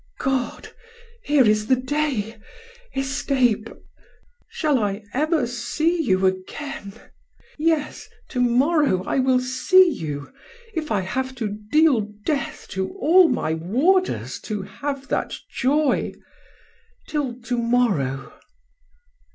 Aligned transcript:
God! 0.17 0.69
here 1.23 1.43
is 1.45 1.67
the 1.67 1.75
day! 1.75 2.41
Escape! 2.95 3.69
Shall 4.49 4.79
I 4.79 5.03
ever 5.13 5.45
see 5.45 6.01
you 6.01 6.25
again? 6.25 6.93
Yes, 7.59 8.09
to 8.29 8.41
morrow 8.41 9.03
I 9.03 9.19
will 9.19 9.39
see 9.39 9.87
you, 9.87 10.33
if 10.73 10.89
I 10.91 11.01
have 11.01 11.35
to 11.35 11.49
deal 11.71 12.01
death 12.25 12.67
to 12.69 12.89
all 12.95 13.29
my 13.29 13.53
warders 13.53 14.39
to 14.45 14.63
have 14.63 15.07
that 15.09 15.35
joy. 15.51 16.13
Till 17.07 17.39
to 17.41 17.59
morrow." 17.59 18.33